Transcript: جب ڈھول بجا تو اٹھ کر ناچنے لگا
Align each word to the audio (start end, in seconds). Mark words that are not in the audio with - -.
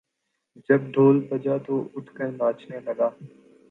جب 0.67 0.81
ڈھول 0.93 1.19
بجا 1.29 1.55
تو 1.65 1.75
اٹھ 1.95 2.11
کر 2.15 2.27
ناچنے 2.33 2.79
لگا 2.85 3.09